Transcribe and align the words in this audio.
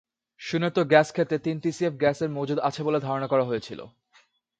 সুনেত্র 0.41 0.79
গ্যাসক্ষেত্রেও 0.83 1.43
তিন 1.43 1.55
টিসিএফ 1.59 1.93
গ্যাসের 1.93 2.29
মজুত 2.29 2.59
আছে 2.59 2.81
বলে 2.83 2.99
ধারণা 2.99 3.27
করা 3.27 3.43
হয়েছিল। 3.43 3.79